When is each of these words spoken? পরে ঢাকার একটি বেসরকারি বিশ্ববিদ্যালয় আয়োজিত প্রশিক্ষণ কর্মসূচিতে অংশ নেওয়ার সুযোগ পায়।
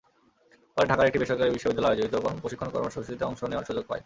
পরে 0.77 0.85
ঢাকার 0.91 1.07
একটি 1.07 1.19
বেসরকারি 1.21 1.51
বিশ্ববিদ্যালয় 1.51 1.91
আয়োজিত 1.91 2.13
প্রশিক্ষণ 2.41 2.69
কর্মসূচিতে 2.75 3.23
অংশ 3.25 3.41
নেওয়ার 3.43 3.67
সুযোগ 3.69 3.83
পায়। 3.87 3.99